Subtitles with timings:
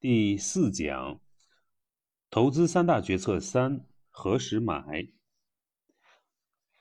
[0.00, 1.20] 第四讲，
[2.30, 5.10] 投资三大决策三：何时买？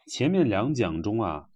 [0.07, 1.49] 前面两讲中啊，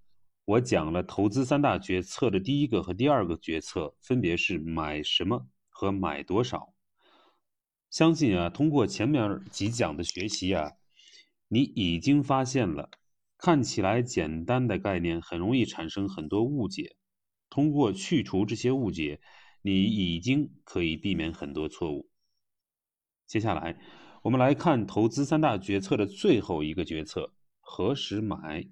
[0.44, 6.74] 我讲了投资三大决策的第一个和第二个决策，分别是买什么和买多少。
[7.90, 10.74] 相信啊，通过前面几讲的学习啊，
[11.48, 12.90] 你已经发现了，
[13.38, 16.98] 看起来简单的概念很容易产生很多误解。
[17.50, 19.22] 通过去除这些误解。
[19.66, 22.10] 你已经可以避免很多错误。
[23.26, 23.80] 接下来，
[24.24, 28.70] 我们来看投资三大决策的最后一个决策：何时买？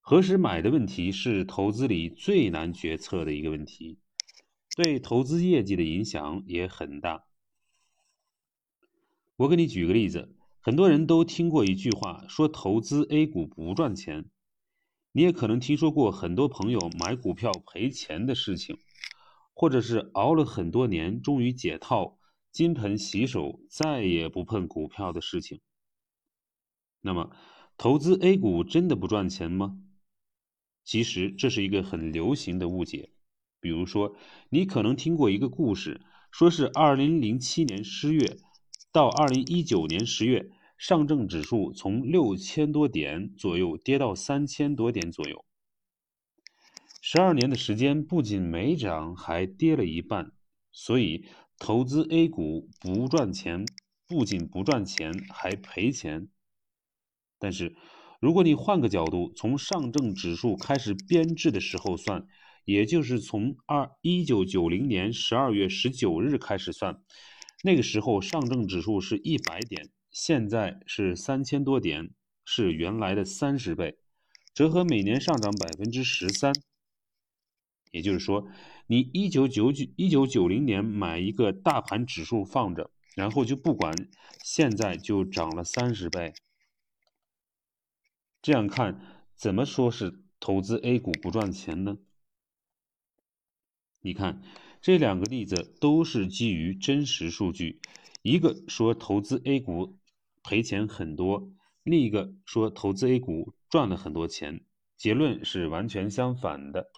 [0.00, 3.98] 何时买的问题是投资里最难决策的一个问题，
[4.74, 7.24] 对投资业绩的影响也很大。
[9.36, 14.30] 我给你举个例子，很多人都听过一句话，说投资 A 股不赚钱。
[15.12, 18.78] 你也可能听说过很多朋友买股票赔钱的事情。
[19.54, 22.18] 或者是熬了很多年，终于解套，
[22.50, 25.60] 金盆洗手，再也不碰股票的事情。
[27.00, 27.30] 那么，
[27.76, 29.78] 投资 A 股真的不赚钱吗？
[30.84, 33.10] 其实这是一个很流行的误解。
[33.60, 34.14] 比如说，
[34.50, 38.38] 你可能听过一个故事，说是2007年十月
[38.92, 45.44] 到2019年十月，上证指数从六千多点左右跌到三千多点左右。
[47.06, 50.32] 十二年的时间不仅没涨，还跌了一半，
[50.72, 51.26] 所以
[51.58, 53.66] 投资 A 股不赚钱，
[54.08, 56.28] 不仅不赚钱，还赔钱。
[57.38, 57.76] 但是，
[58.20, 62.26] 如果你换个角度，从上证指数开始编制的时候算，
[62.64, 67.02] 也就是从二一九九零年十二月十九日开始算，
[67.64, 72.12] 那个时候上证指数是一百点，现在是三千多点，
[72.46, 73.98] 是原来的三十倍，
[74.54, 76.50] 折合每年上涨百分之十三。
[77.94, 78.48] 也就是说，
[78.88, 83.94] 你一九九九一九九零年买一个大盘指数放着，然后就不管，
[84.42, 86.34] 现在就涨了三十倍。
[88.42, 89.00] 这样看，
[89.36, 91.98] 怎么说是投资 A 股不赚钱呢？
[94.00, 94.42] 你看
[94.82, 97.80] 这两个例子都是基于真实数据，
[98.22, 100.00] 一个说投资 A 股
[100.42, 101.48] 赔钱很多，
[101.84, 104.64] 另一个说投资 A 股赚了很多钱，
[104.96, 106.90] 结论是完全相反的。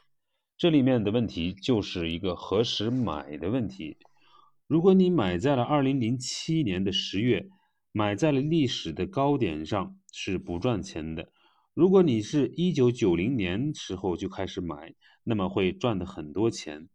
[0.59, 3.99] 这里面的问题就是一个何时买的问题。
[4.67, 7.51] 如果你买在了二零零七年的十月，
[7.93, 11.31] 买在了历史的高点上，是不赚钱的。
[11.75, 14.95] 如果你是一九九零年时候就开始买，
[15.25, 16.89] 那么会赚的很多钱。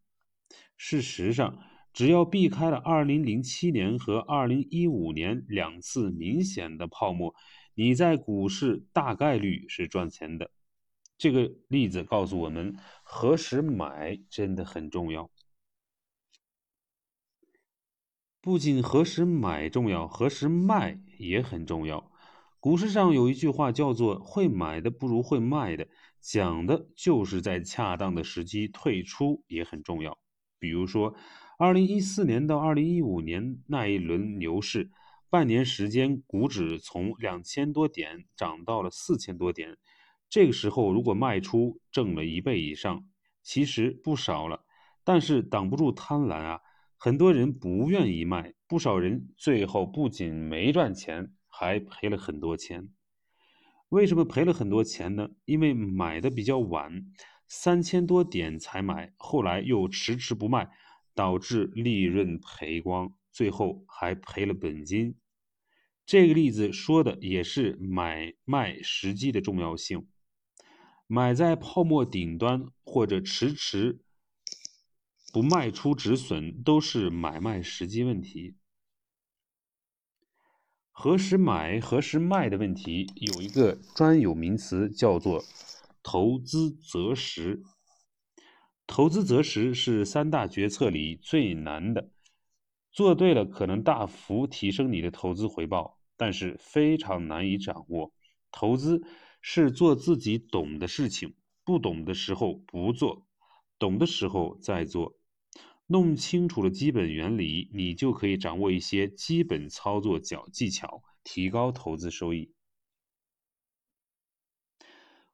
[0.76, 1.60] 事实上，
[1.94, 7.36] 只要避开了二零零七年和二零一五年两次明显的泡沫，
[7.76, 10.50] 你在股市大概率是赚钱的。
[11.22, 15.30] 这个例子告诉我们，何时买真的很重要。
[18.42, 22.12] 不仅何时买重要，何时卖也很重要。
[22.60, 25.88] 股市上有一句话叫做“会买的不如会卖的”，
[26.20, 30.18] 讲的就是在恰当的时机退出也很重要。
[30.58, 31.14] 比如说，
[31.60, 34.90] 二零一四年到二零一五年那一轮牛市，
[35.30, 39.78] 半年时间，股指从两千多点涨到了四千多点。
[40.32, 43.06] 这个时候，如果卖出挣了一倍以上，
[43.44, 44.64] 其实不少了。
[45.04, 46.62] 但是挡不住贪婪啊，
[46.98, 52.88] 很多人不愿意卖，不少人最后不仅没赚钱，还赔了很多钱。
[53.90, 55.32] 为什么赔了很多钱呢？
[55.44, 57.12] 因为买的比较晚，
[57.50, 60.70] 三千多点才买，后来又迟迟不卖，
[61.14, 65.18] 导致利润赔光，最后还赔了本金。
[66.06, 70.08] 这个例子说的也是买卖时机的重要性。
[71.14, 74.00] 买在泡沫顶端，或者迟迟
[75.34, 78.56] 不卖出止损，都是买卖时机问题。
[80.90, 85.44] 何时买、何时卖的问题，有一个专有名词叫做
[86.02, 87.62] “投资择时”。
[88.88, 92.10] 投资择时是三大决策里最难的，
[92.90, 98.14] 做对了可能大幅提升你的投资回报，但是非常难以掌握。
[98.50, 99.04] 投资。
[99.42, 101.34] 是做自己懂的事情，
[101.66, 103.28] 不懂的时候不做，
[103.80, 105.18] 懂的时候再做。
[105.88, 112.54] 弄清楚了基本原理，你就可以掌握一些基本操作脚技巧，提高投资收益。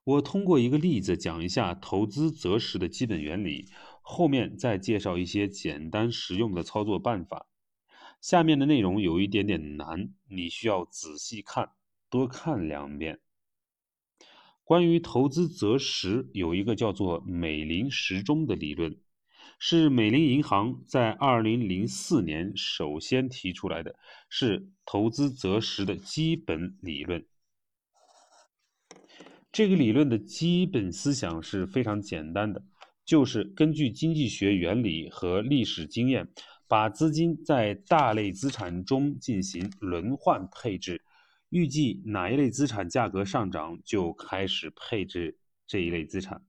[0.04, 3.70] 我通过一个例子讲一下投资择时的基本原理，
[4.02, 7.48] 后面再介绍一些简单实用的操作办法。
[8.22, 11.74] 下面的内容有一点点难，你需要仔细看，
[12.10, 13.20] 多看两遍。
[14.68, 19.00] 关于投资择时，有一个叫做美林时钟的理论。
[19.60, 23.96] 是美林银行在二零零四年首先提出来的，
[24.30, 27.26] 是投资择时的基本理论。
[29.54, 32.62] 这个理论的基本思想是非常简单的，
[33.06, 36.28] 就是根据经济学原理和历史经验，
[36.68, 41.02] 把资金在大类资产中进行轮换配置，
[41.50, 46.46] 预计哪一类资产价格上涨，就开始配置这一类资产。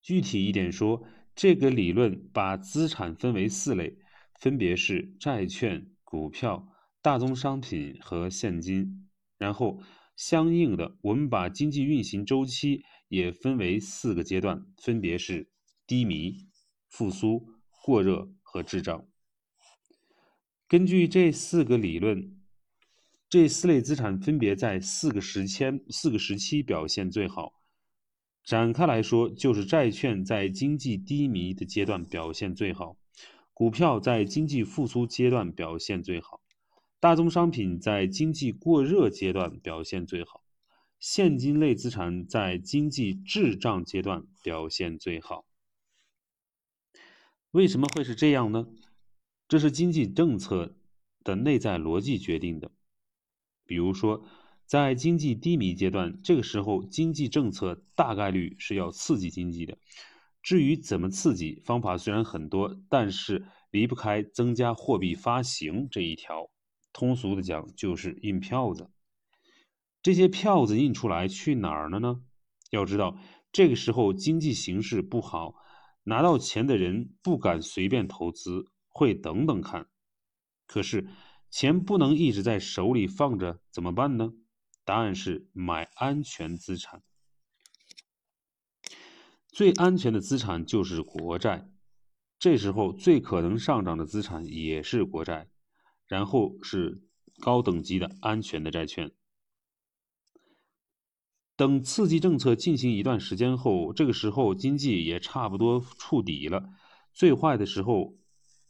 [0.00, 1.04] 具体一点说，
[1.34, 3.98] 这个理论把资产分为四类，
[4.40, 6.68] 分别是债券、股票、
[7.00, 9.08] 大宗商品和现金，
[9.38, 9.82] 然后。
[10.14, 15.50] 相应的，我们把经济运行周期也分为四个阶段，分别是
[15.86, 16.36] 低迷、
[16.90, 17.48] 复苏、
[17.82, 19.08] 过热和滞胀。
[20.68, 22.41] 根据这四个理论，
[23.32, 27.54] 这四类资产分别在四个时间、四个时期表现最好。
[28.44, 32.98] 展开来说，就是债券在经济低迷的阶段表现最好，
[33.54, 36.42] 股票在经济复苏阶段表现最好。
[37.00, 40.44] 大宗商品在经济过热阶段表现最好，
[41.00, 45.46] 现金类资产在经济滞胀阶段表现最好。
[47.52, 48.66] 为什么会是这样呢？
[49.48, 50.76] 这是经济政策
[51.24, 52.70] 的内在逻辑决定的。
[53.72, 54.22] 比如说，
[54.66, 59.78] 在经济低迷阶段，这个时候经济政策大概率是要刺激经济的。
[60.42, 66.50] 至于怎么刺激，方法虽然很多，但是离不开增加货币发行这一条。
[66.92, 68.90] 通俗的讲，就是印票子。
[70.02, 72.20] 这些票子印出来去哪儿了呢？
[72.70, 73.16] 要知道，
[73.52, 75.54] 这个时候经济形势不好，
[76.04, 79.86] 拿到钱的人不敢随便投资，会等等看。
[80.66, 81.08] 可是
[81.52, 84.32] 钱不能一直在手里放着，怎么办呢？
[84.84, 87.04] 答案是买安全资产。
[89.46, 91.68] 最安全的资产就是国债，
[92.40, 95.48] 这时候最可能上涨的资产也是国债。
[96.08, 97.00] 然后是
[97.40, 99.12] 高等级的安全的债券。
[101.56, 106.68] 等刺激政策进行一段时间后，这个时候经济也差不多触底了，
[107.14, 108.18] 最坏的时候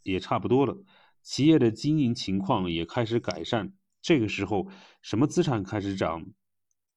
[0.05, 0.77] 也差不多了，
[1.23, 3.73] 企业的经营情况也开始改善。
[4.01, 4.69] 这个时候，
[5.01, 6.27] 什么资产开始涨？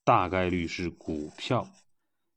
[0.03, 1.69] 大概率是股票，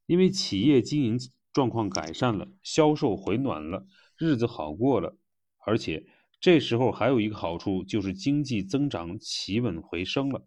[0.07, 1.19] 因为企业经营
[1.53, 3.87] 状况改善了，销售回暖了，
[4.17, 5.19] 日子好过了，
[5.65, 6.07] 而且。
[6.41, 10.47] 这时候还有一个好处，就是经济增长企稳回升了，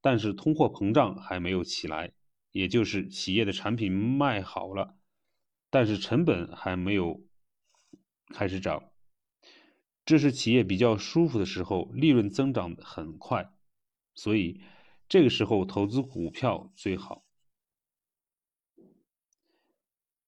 [0.00, 2.12] 但是通货膨胀还没有起来，
[2.50, 4.96] 也就是企业的产品卖好了，
[5.70, 7.22] 但是成本还没有
[8.34, 8.87] 开始涨，
[10.08, 13.52] 这是企业比较舒服的时候，利润增长很快，
[14.14, 14.62] 所以
[15.06, 17.26] 这个时候投资股票最好。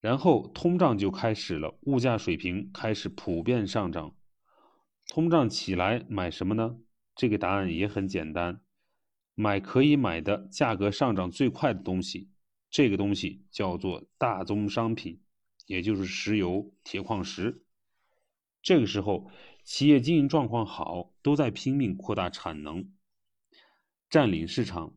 [0.02, 4.14] 然后通胀就开始了，物价水平开始普遍上涨。
[5.08, 6.76] 通胀起来买什么呢？
[7.14, 8.60] 这个答案也很简单，
[9.34, 12.28] 买可以买的价格上涨最快的东西。
[12.68, 15.22] 这个东西叫做大宗商品，
[15.64, 17.64] 也就是石油、铁矿石。
[18.62, 19.30] 这个时候，
[19.70, 22.92] 企业经营状况好，都在拼命扩大产能，
[24.10, 24.96] 占领市场，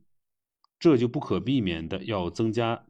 [0.80, 2.84] 这就不可避免的要增加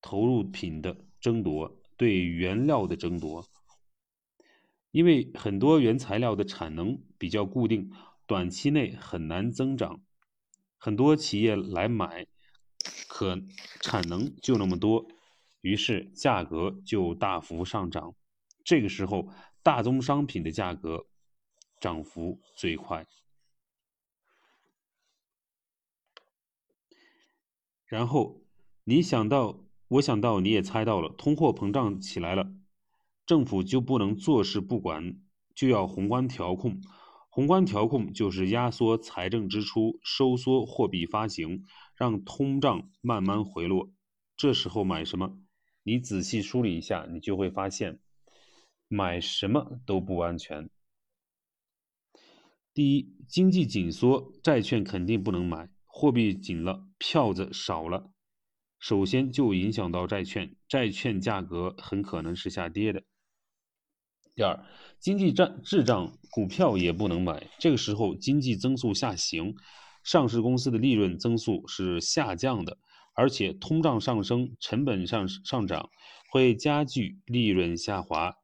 [0.00, 3.46] 投入品的争夺，对原料的争夺。
[4.90, 7.92] 因为很多原材料的产能比较固定，
[8.24, 10.02] 短期内很难增长，
[10.78, 12.26] 很多企业来买，
[13.06, 13.38] 可
[13.82, 15.06] 产能就那么多，
[15.60, 18.14] 于是价格就大幅上涨。
[18.64, 19.28] 这个时候，
[19.66, 21.08] 大宗商品的价格
[21.80, 23.04] 涨幅最快。
[27.84, 28.44] 然后
[28.84, 29.58] 你想到，
[29.88, 32.48] 我想到，你也猜到了，通货膨胀起来了。
[33.26, 35.18] 政府就不能坐视不管，
[35.52, 36.80] 就要宏观调控。
[37.28, 41.64] 宏观调控就是压缩财政支出，收缩货币发行，
[41.96, 43.90] 让通胀慢慢回落。
[44.36, 45.36] 这时候买什么？
[45.82, 47.98] 你仔细梳理一下，你就会发现，
[48.88, 50.68] 买什么都不安全。
[52.72, 58.10] 第一，经济紧缩，债券肯定不能买，货币紧了，票子少了，
[58.78, 63.02] 首先就影响到债券，债券价格很可能是下跌的。
[64.34, 64.66] 第二，
[65.00, 67.48] 经济胀滞胀，股票也不能买。
[67.58, 69.54] 这个时候经济增速下行，
[70.04, 72.76] 上市公司的利润增速是下降的，
[73.14, 75.88] 而且通胀上升，成本上上涨，
[76.30, 78.34] 会加剧利润下滑。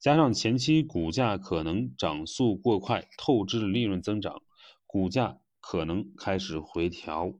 [0.00, 4.42] 加上前期股价可能涨速过快，透支了利润增长，
[4.86, 7.34] 股价可能开始回调。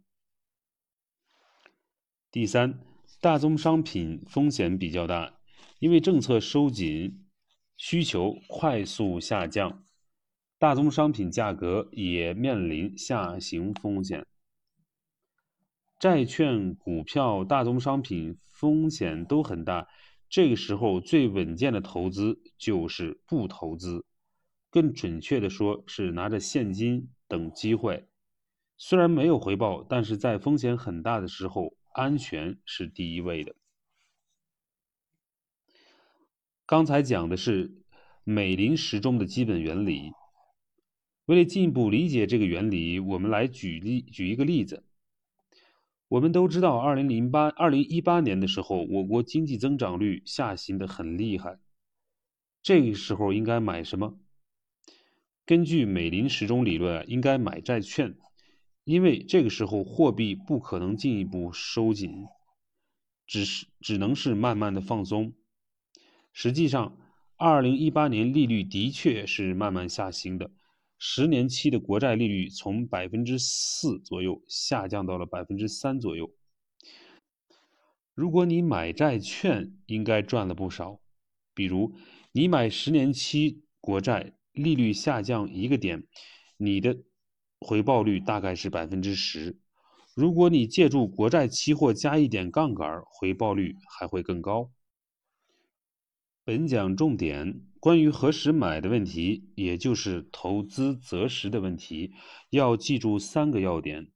[2.31, 2.79] 第三，
[3.19, 5.39] 大宗商品风险比较大，
[5.79, 7.25] 因为政策收紧，
[7.79, 9.83] 需求快速下降，
[10.59, 14.27] 大宗商品价格也面临下行风险。
[15.99, 19.89] 债券、股票、大宗商品风险都很大，
[20.31, 24.07] 这个时候最稳健的投资就是不投资，
[24.71, 28.07] 更准确的说是拿着现金等机会。
[28.77, 33.57] 虽然没有回报，但是在风险很大的时候，安全是第一位的。
[36.65, 37.83] 刚才讲的是
[38.23, 40.13] 美林时钟的基本原理。
[41.25, 44.85] 为了进一步理解这个原理，我们来举例举一个例子。
[46.11, 51.61] 我们都知道，二零零八、二零一八年的时候，我国经济增长率下行的很厉害。
[52.65, 54.19] 这个时候应该买什么？
[55.47, 58.17] 根据美林时钟理论，应该买债券，
[58.83, 62.27] 因为这个时候货币不可能进一步收紧，
[63.25, 65.33] 只是只能是慢慢的放松。
[66.33, 66.99] 实际上，
[67.37, 70.51] 二零一八年利率的确是慢慢下行的。
[71.03, 76.31] 十年期的国债利率从百分之四左右下降到了百分之三左右。
[78.15, 81.01] 如果你买债券，应该赚了不少。
[81.55, 81.95] 比如，
[82.33, 86.07] 你买十年期国债，利率下降一个点，
[86.59, 86.99] 你的
[87.61, 89.59] 回报率大概是百分之十。
[90.15, 94.71] 如果你借助国债期货加一点杠杆，回报率还会更高。
[96.51, 102.11] 本讲重点关于何时买的问题，也就是投资择时的问题，
[102.51, 104.09] 要记住三个要点。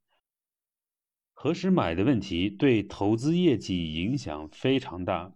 [1.32, 5.32] 何时买的问题对投资业绩影响非常大。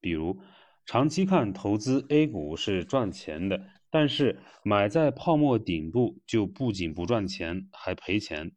[0.00, 0.38] 比如，
[0.86, 8.52] 长期看投资 A 股是赚钱的，但是买在泡沫顶部就不仅不赚钱，还赔钱。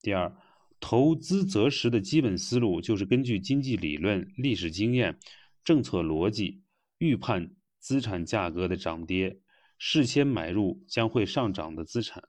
[0.00, 0.34] 第二，
[0.80, 5.18] 投资择时的基本思路就是根据经济理论、历史经验、
[5.62, 6.63] 政策逻辑。
[6.98, 9.40] 预判资产价格的涨跌，
[9.78, 12.24] 事先买入将会上涨的资产。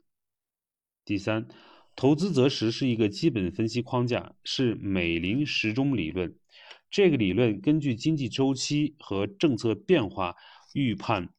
[1.06, 1.48] 第三，
[1.96, 6.38] 投资择时是一个基本分析框架，是美林时钟理论。
[6.90, 10.36] 这个理论根据经济周期和政策变化，
[10.74, 11.34] 预判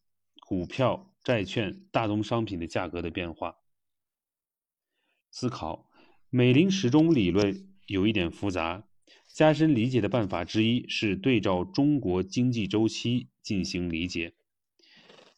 [0.47, 3.57] 股票、债券、大宗商品的价格的变化。
[5.31, 5.91] 思考，
[6.31, 8.86] 美林时钟理论有一点复杂。
[9.37, 14.33] 加深理解的办法之一是对照中国经济周期进行理解。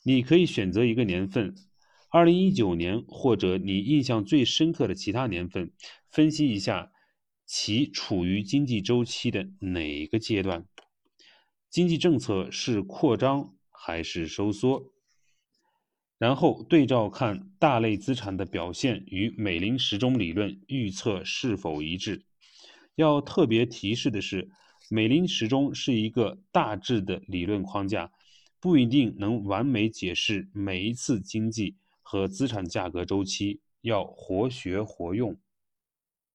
[0.04, 1.56] 你可以选择一个年份，
[2.08, 5.72] 二零一九年或者你印象最深刻的其他年份，
[6.12, 6.92] 分析一下
[7.44, 10.64] 其处于经济周期的哪个阶段，
[11.68, 14.92] 经济政策是扩张还是收缩，
[16.18, 22.27] 然后对照看大类资产的表现与美林时钟理论预测是否一致。
[22.98, 24.50] 要特别提示的是，
[24.90, 28.10] 美林时钟是一个大致的理论框架，
[28.58, 35.36] 不一定能完美解释每一次经济和资产价格周期，要活学活用。